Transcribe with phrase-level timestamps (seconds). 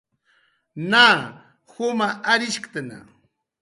[0.91, 1.05] Na
[1.71, 2.97] juma arishktna